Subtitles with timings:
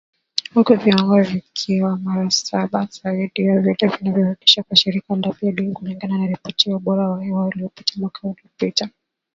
[0.53, 6.17] Huku viwango vikiwa mara saba zaidi ya vile vinavyoruhusiwa na shirika la afya duniani, kulingana
[6.17, 8.89] na ripoti ya ubora wa hewa iliyotolewa mwaka uliopita.